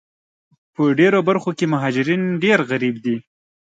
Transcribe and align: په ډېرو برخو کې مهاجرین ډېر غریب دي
په 0.73 0.83
ډېرو 0.99 1.19
برخو 1.29 1.51
کې 1.57 1.65
مهاجرین 1.73 2.21
ډېر 2.43 2.59
غریب 2.71 2.95
دي 3.05 3.15